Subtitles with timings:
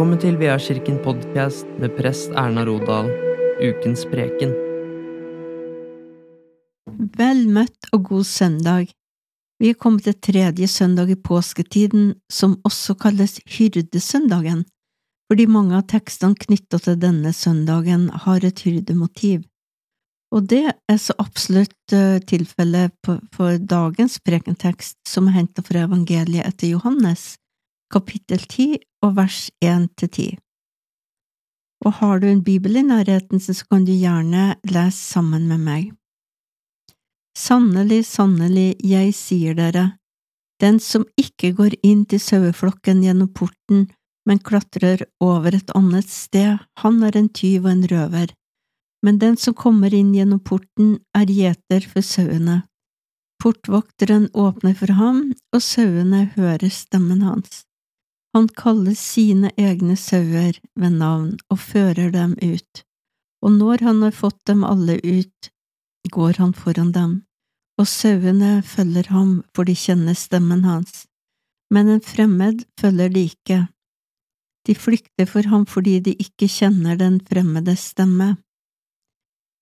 [0.00, 3.10] Velkommen til Viakirken podkast med prest Erna Rodal,
[3.60, 4.54] ukens preken.
[7.18, 8.94] Vel møtt og god søndag.
[9.60, 14.62] Vi er kommet til tredje søndag i påsketiden, som også kalles hyrdesøndagen,
[15.28, 19.44] fordi mange av tekstene knytta til denne søndagen har et hyrdemotiv.
[20.32, 22.96] Og det er så absolutt uh, tilfellet
[23.36, 27.34] for dagens prekentekst, som er henta fra evangeliet etter Johannes,
[27.90, 30.36] kapittel 10 og vers 1–10.
[31.84, 35.88] Og har du en bibel i nærheten, så kan du gjerne lese sammen med meg.
[37.36, 39.86] Sannelig, sannelig, jeg sier dere,
[40.60, 43.86] den som ikke går inn til saueflokken gjennom porten,
[44.28, 48.34] men klatrer over et annet sted, han er en tyv og en røver.
[49.00, 52.60] Men den som kommer inn gjennom porten, er gjeter for sauene.
[53.40, 57.64] Portvokteren åpner for ham, og sauene hører stemmen hans.
[58.34, 62.84] Han kaller sine egne sauer ved navn og fører dem ut,
[63.42, 65.50] og når han har fått dem alle ut,
[66.10, 67.16] går han foran dem,
[67.78, 71.06] og sauene følger ham for de kjenner stemmen hans,
[71.74, 73.58] men en fremmed følger de ikke.
[74.66, 78.36] De flykter for ham fordi de ikke kjenner den fremmedes stemme.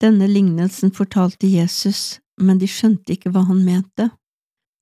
[0.02, 4.11] Denne lignelsen fortalte Jesus, men de skjønte ikke hva han mente.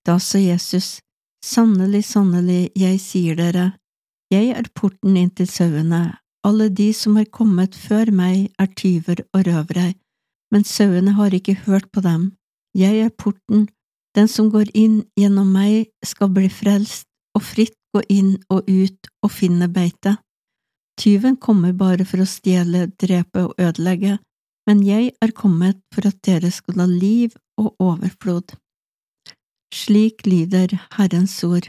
[0.07, 1.01] Da sa Jesus,
[1.47, 3.67] Sannelig, sannelig, jeg sier dere,
[4.35, 9.23] jeg er porten inn til sauene, alle de som har kommet før meg er tyver
[9.31, 9.93] og røvere,
[10.51, 12.33] men sauene har ikke hørt på dem.
[12.75, 13.69] Jeg er porten,
[14.19, 17.07] den som går inn gjennom meg skal bli frelst
[17.39, 20.17] og fritt gå inn og ut og finne beite.
[20.99, 24.19] Tyven kommer bare for å stjele, drepe og ødelegge,
[24.67, 28.57] men jeg er kommet for at dere skal ha liv og overflod.
[29.77, 31.69] Slik lyder Herrens ord.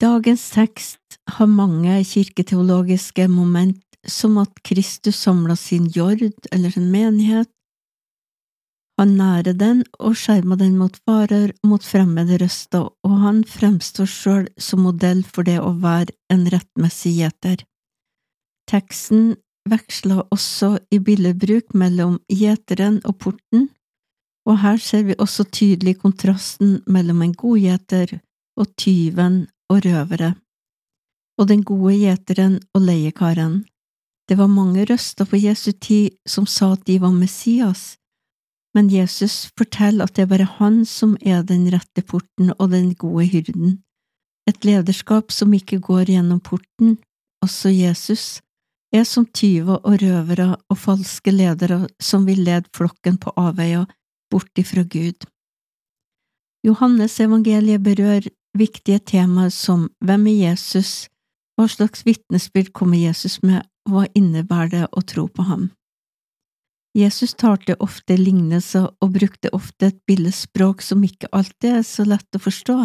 [0.00, 7.50] Dagens tekst har mange kirketeologiske moment, som at Kristus samla sin jord eller sin menighet,
[9.00, 14.08] han nærer den og skjermer den mot farer og mot fremmede røster, og han fremstår
[14.12, 17.62] sjøl som modell for det å være en rettmessig gjeter.
[18.68, 19.38] Teksten
[19.72, 23.70] veksler også i billedbruk mellom gjeteren og porten,
[24.48, 28.18] og her ser vi også tydelig kontrasten mellom en god gjeter
[28.60, 30.34] og tyven og røvere,
[31.38, 33.64] og den gode gjeteren og leiekaren.
[34.28, 37.96] Det var mange røster på Jesu tid som sa at de var Messias,
[38.74, 42.92] men Jesus forteller at det er bare han som er den rette porten og den
[42.94, 43.80] gode hyrden.
[44.46, 46.98] Et lederskap som ikke går gjennom porten,
[47.42, 48.40] også Jesus,
[48.94, 53.86] er som tyver og røvere og falske ledere som vil lede flokken på avveier
[54.30, 55.26] bort ifra Gud.
[56.66, 61.08] Johannes evangeliet berører viktige temaer som hvem er Jesus,
[61.56, 65.70] hva slags vitnesbyrd kommer Jesus med, og hva innebærer det å tro på ham?
[66.96, 72.36] Jesus talte ofte lignelser og brukte ofte et billedspråk som ikke alltid er så lett
[72.36, 72.78] å forstå,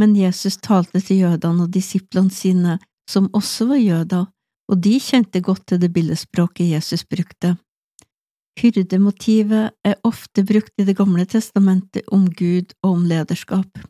[0.00, 2.78] men Jesus talte til jødene og disiplene sine,
[3.08, 4.26] som også var jøder,
[4.70, 7.56] og de kjente godt til det billedspråket Jesus brukte.
[8.60, 13.80] Hyrdemotivet er ofte brukt i Det gamle testamentet om Gud og om lederskap.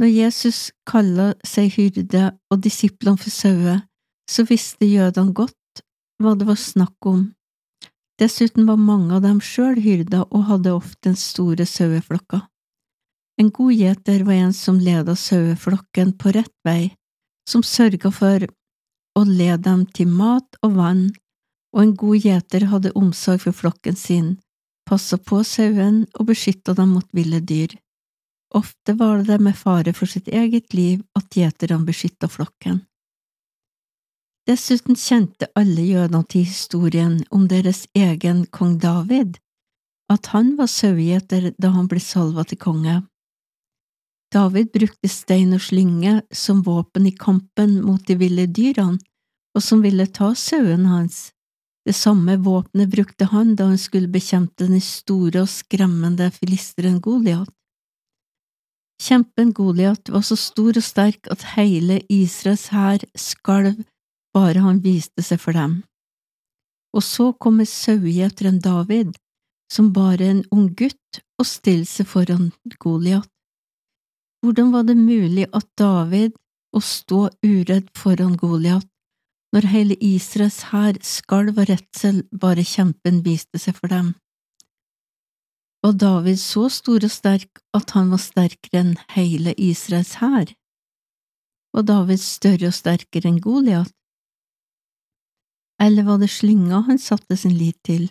[0.00, 3.82] Når Jesus kaller seg hyrde og disiplene for sauer,
[4.30, 5.82] så visste jødene godt
[6.20, 7.26] hva det var snakk om.
[8.20, 12.42] Dessuten var mange av dem sjøl hyrder og hadde ofte en store saueflokka.
[13.40, 16.92] En god gjeter var en som leda saueflokken på rett vei,
[17.48, 18.44] som sørga for
[19.16, 21.06] å lede dem til mat og vann
[21.74, 24.34] og en god gjeter hadde omsorg for flokken sin,
[24.88, 27.76] passa på sauen og beskytta dem mot ville dyr.
[28.54, 32.80] Ofte var det med fare for sitt eget liv at gjeterne beskytta flokken.
[34.48, 39.36] Dessuten kjente alle jødene til historien om deres egen kong David,
[40.10, 42.96] at han var sauegjeter da han ble salva til konge.
[44.34, 48.98] David brukte stein og slynge som våpen i kampen mot de ville dyrene,
[49.54, 51.30] og som ville ta sauen hans.
[51.86, 57.48] Det samme våpenet brukte han da han skulle bekjempe den store og skremmende filisteren Goliat.
[59.00, 63.80] Kjempen Goliat var så stor og sterk at hele Israels hær skalv
[64.36, 65.80] bare han viste seg for dem.
[66.92, 69.14] Og så kommer sauegjeteren David,
[69.72, 72.50] som bare en ung gutt, og stiller seg foran
[72.82, 73.28] Goliat.
[74.44, 76.36] Hvordan var det mulig at David,
[76.76, 78.86] å stå uredd foran Goliat,
[79.54, 84.14] når hele Israels hær skalv av redsel bare kjempen viste seg for dem.
[85.82, 90.52] Var David så stor og sterk at han var sterkere enn hele Israels hær?
[91.74, 93.92] Var David større og sterkere enn Goliat?
[95.80, 98.10] Eller var det slynga han satte sin lit til?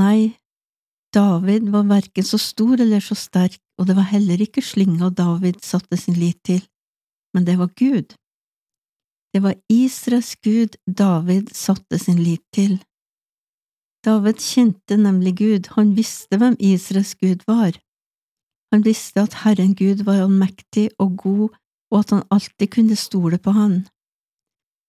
[0.00, 0.32] Nei,
[1.12, 5.60] David var verken så stor eller så sterk, og det var heller ikke slynga David
[5.60, 6.62] satte sin lit til,
[7.36, 8.16] men det var Gud.
[9.32, 12.76] Det var Israels Gud David satte sin lit til.
[14.04, 17.78] David kjente nemlig Gud, han visste hvem Israels Gud var.
[18.72, 21.48] Han visste at Herren Gud var allmektig og god,
[21.92, 23.82] og at han alltid kunne stole på han.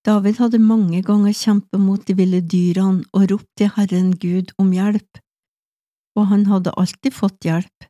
[0.04, 4.74] David hadde mange ganger kjempet mot de ville dyrene og ropt til Herren Gud om
[4.76, 5.22] hjelp,
[6.20, 7.88] og han hadde alltid fått hjelp.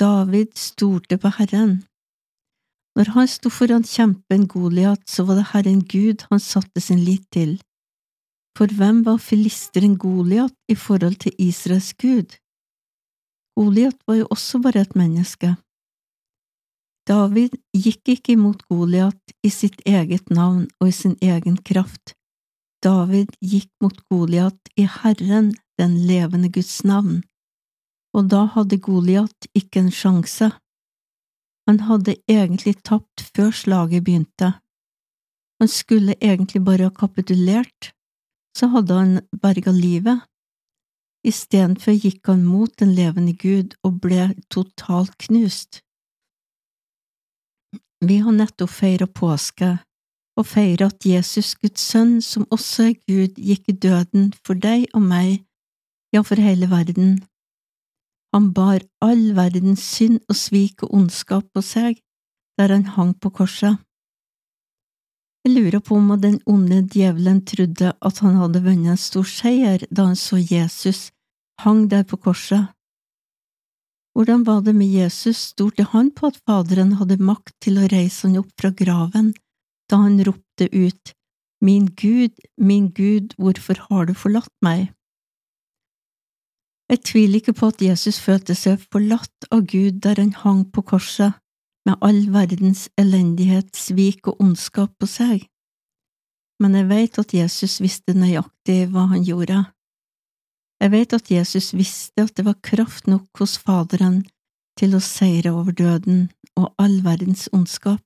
[0.00, 1.82] David stolte på Herren.
[2.96, 7.26] Når han sto foran kjempen Goliat, så var det Herren Gud han satte sin lit
[7.34, 7.58] til.
[8.56, 12.38] For hvem var filisteren Goliat i forhold til Israels Gud?
[13.56, 15.52] Goliat var jo også bare et menneske.
[17.06, 22.16] David gikk ikke imot Goliat i sitt eget navn og i sin egen kraft.
[22.82, 27.20] David gikk mot Goliat i Herren, den levende Guds navn,
[28.16, 30.50] og da hadde Goliat ikke en sjanse.
[31.66, 34.52] Han hadde egentlig tapt før slaget begynte.
[35.60, 37.92] Han skulle egentlig bare ha kapitulert,
[38.56, 40.22] så hadde han berga livet.
[41.26, 45.82] Istedenfor gikk han mot den levende Gud og ble totalt knust.
[48.04, 49.72] Vi har nettopp feira påske,
[50.36, 54.84] og feira at Jesus, Guds sønn, som også er Gud, gikk i døden for deg
[54.94, 55.40] og meg,
[56.12, 57.16] ja, for hele verden.
[58.36, 62.02] Han bar all verdens synd og svik og ondskap på seg
[62.60, 63.80] der han hang på korset.
[65.46, 69.86] Jeg lurer på om den onde djevelen trodde at han hadde vunnet en stor seier
[69.88, 71.06] da han så Jesus
[71.64, 72.76] hang der på korset,
[74.12, 78.24] hvordan var det med Jesus, stolte han på at Faderen hadde makt til å reise
[78.24, 79.34] han opp fra graven
[79.92, 81.12] da han ropte ut,
[81.60, 84.90] Min Gud, min Gud, hvorfor har du forlatt meg?
[86.90, 90.84] Jeg tviler ikke på at Jesus følte seg forlatt av Gud der han hang på
[90.86, 91.34] korset
[91.86, 95.46] med all verdens elendighet, svik og ondskap på seg,
[96.62, 99.64] men jeg vet at Jesus visste nøyaktig hva han gjorde.
[100.80, 104.22] Jeg vet at Jesus visste at det var kraft nok hos Faderen
[104.76, 108.02] til å seire over døden og all verdens ondskap.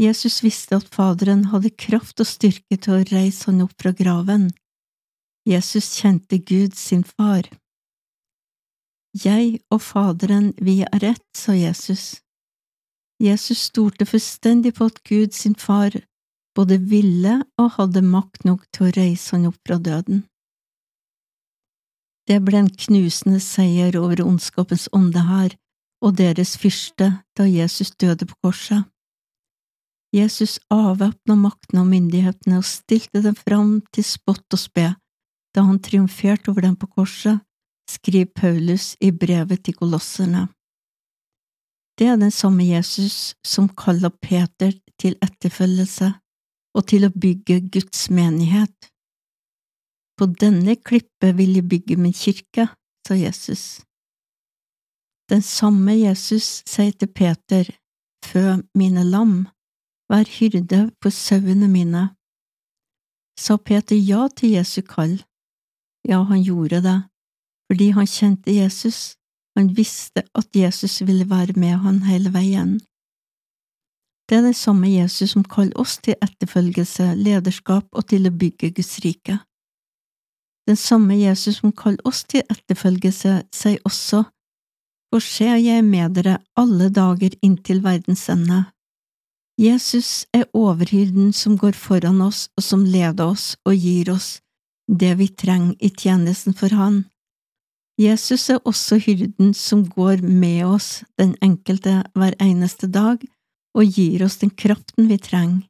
[0.00, 4.50] Jesus visste at Faderen hadde kraft og styrke til å reise han opp fra graven.
[5.46, 7.48] Jesus kjente Gud sin far.
[9.24, 12.22] Jeg og Faderen, vi er ett, sa Jesus.
[13.20, 15.98] Jesus stolte fullstendig på at Gud sin far
[16.54, 20.22] både ville og hadde makt nok til å reise han opp fra døden.
[22.28, 25.58] Det ble en knusende seier over ondskapens ånde her
[26.02, 28.86] og deres fyrste da Jesus døde på korset.
[30.14, 34.92] Jesus avvæpna makten og myndighetene og stilte dem fram til spott og spe
[35.54, 37.40] da han triumferte over dem på korset,
[37.90, 40.48] skriver Paulus i brevet til kolosserne.
[41.98, 46.08] Det er den samme Jesus som kaller Peter til etterfølgelse
[46.72, 48.88] og til å bygge Guds menighet.
[50.16, 52.68] På denne klippet vil jeg bygge min kirke,
[53.06, 53.82] sa Jesus.
[55.28, 57.68] Den samme Jesus sier til Peter,
[58.22, 59.48] Fø mine lam,
[60.08, 62.02] vær hyrde for sauene mine.
[63.38, 65.18] Sa Peter ja til Jesu kall?
[66.08, 67.02] Ja, han gjorde det,
[67.70, 69.16] fordi han kjente Jesus,
[69.54, 72.80] han visste at Jesus ville være med han hele veien.
[74.28, 78.72] Det er den samme Jesus som kaller oss til etterfølgelse, lederskap og til å bygge
[78.74, 79.38] Guds rike.
[80.66, 84.24] Den samme Jesus som kaller oss til etterfølgelse, sier også,
[85.12, 88.62] For se, jeg er med dere alle dager inntil verdens ende.
[89.60, 94.38] Jesus er overhyrden som går foran oss og som leder oss og gir oss
[94.92, 97.04] det vi trenger i tjenesten for Han.
[98.00, 103.20] Jesus er også hyrden som går med oss den enkelte hver eneste dag
[103.76, 105.66] og gir oss den kraften vi trenger,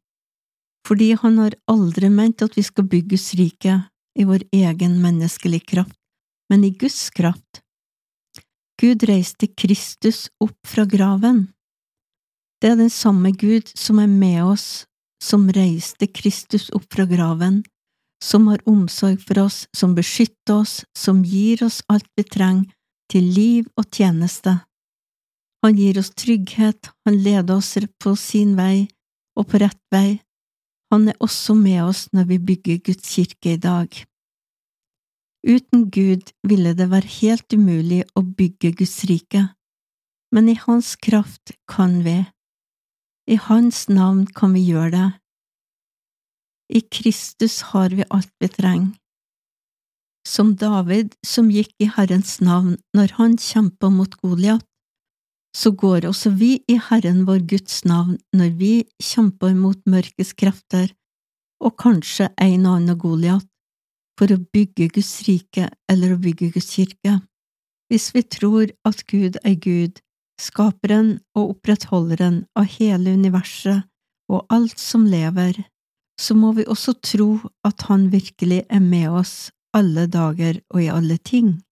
[0.87, 5.97] fordi Han har aldri ment at vi skal bygges rike, i vår egen menneskelige kraft,
[6.51, 7.63] men i Guds kraft.
[8.81, 11.47] Gud reiste Kristus opp fra graven.
[12.61, 14.85] Det er den samme Gud som er med oss,
[15.23, 17.63] som reiste Kristus opp fra graven,
[18.23, 22.71] som har omsorg for oss, som beskytter oss, som gir oss alt vi trenger
[23.11, 24.61] til liv og tjeneste.
[25.63, 28.89] Han gir oss trygghet, han leder oss på sin vei
[29.39, 30.21] og på rett vei,
[30.93, 33.89] han er også med oss når vi bygger Guds kirke i dag.
[35.43, 39.47] Uten Gud ville det være helt umulig å bygge Guds rike,
[40.31, 42.19] men i Hans kraft kan vi.
[43.27, 45.09] I Hans navn kan vi gjøre det.
[46.73, 48.97] I Kristus har vi alt vi trenger.
[50.29, 54.65] Som David, som gikk i Herrens navn når han kjempa mot Goliat,
[55.57, 60.95] så går også vi i Herren vår Guds navn når vi kjemper mot mørkets krefter
[61.63, 63.45] og kanskje en og annen Goliat,
[64.19, 67.19] for å bygge Guds rike eller å bygge Guds kirke.
[67.91, 70.01] Hvis vi tror at Gud er Gud,
[70.41, 73.85] skaperen og opprettholderen av hele universet
[74.33, 75.59] og alt som lever,
[76.23, 77.31] så må vi også tro
[77.67, 81.63] at Han virkelig er med oss alle dager og i alle ting.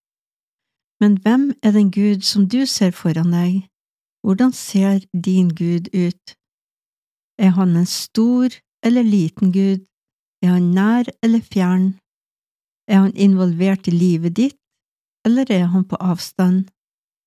[1.00, 3.62] Men hvem er den Gud som du ser foran deg?
[4.25, 6.35] Hvordan ser din Gud ut?
[7.40, 8.52] Er han en stor
[8.85, 9.87] eller liten Gud?
[10.42, 11.95] Er han nær eller fjern?
[12.88, 14.59] Er han involvert i livet ditt,
[15.25, 16.69] eller er han på avstand?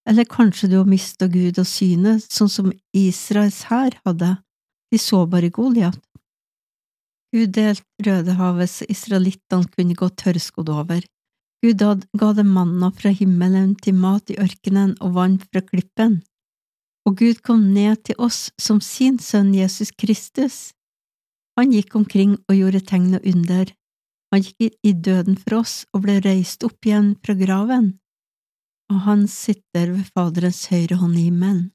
[0.09, 4.35] Eller kanskje du har mista Gud av syne, sånn som Israels hær hadde,
[4.91, 6.01] de så bare Goliat?
[7.33, 11.01] Gud delte Rødehavet så israelittene kunne gå tørrskodd over.
[11.63, 11.81] Gud
[12.19, 16.19] ga dem manna fra himmelen til mat i ørkenen og vann fra klippen.
[17.07, 20.73] Og Gud kom ned til oss som sin sønn Jesus Kristus.
[21.57, 23.73] Han gikk omkring og gjorde tegn og under.
[24.33, 27.91] Han gikk i døden for oss og ble reist opp igjen fra graven,
[28.89, 31.72] og han sitter ved Faderens høyre hånd i himmelen.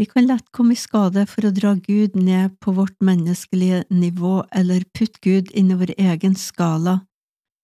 [0.00, 4.46] Vi kan lett komme i skade for å dra Gud ned på vårt menneskelige nivå
[4.56, 7.02] eller putte Gud inn i vår egen skala,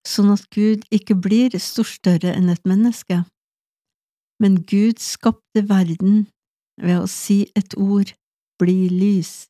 [0.05, 3.23] sånn at Gud ikke blir stort større enn et menneske.
[4.37, 6.27] Men Gud skapte verden
[6.77, 8.13] ved å si et ord,
[8.61, 9.49] bli lys.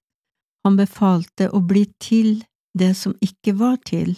[0.63, 2.45] Han befalte å bli til
[2.79, 4.15] det som ikke var til,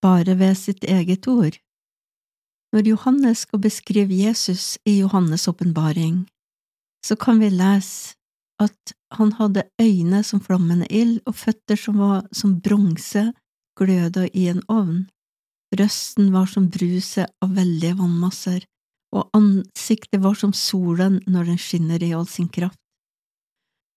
[0.00, 1.60] bare ved sitt eget ord.
[2.72, 6.24] Når Johannes skal beskrive Jesus i Johannes' åpenbaring,
[7.04, 8.14] så kan vi lese
[8.62, 13.32] at han hadde øyne som flammende ild og føtter som var som bronse
[13.78, 15.04] gløda i en ovn.
[15.74, 18.62] Røsten var som bruset av veldige vannmasser,
[19.14, 22.78] og ansiktet var som solen når den skinner i all sin kraft.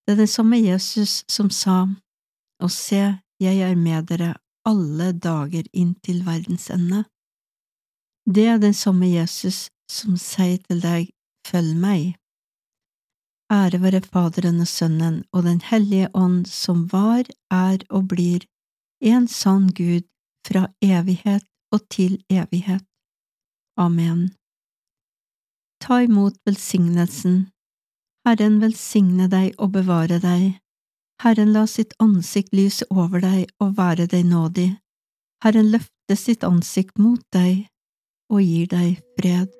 [0.06, 1.88] Det er den samme Jesus som sa,
[2.60, 4.34] Og se, jeg er med dere
[4.66, 7.04] alle dager inn til verdens ende.
[8.26, 11.12] Det er den samme Jesus som sier til deg,
[11.48, 12.18] Følg meg.
[13.52, 18.44] Ære være Faderen og Sønnen og Den hellige ånd, som var, er og blir
[19.02, 20.04] en sann Gud
[20.48, 22.84] fra evighet og til evighet.
[23.78, 24.34] Amen.
[25.80, 27.48] Ta imot velsignelsen.
[28.28, 30.58] Herren velsigne deg og bevare deg.
[31.24, 34.70] Herren la sitt ansikt lyse over deg og være deg nådig.
[35.44, 37.68] Herren løfte sitt ansikt mot deg
[38.30, 39.57] og gir deg fred.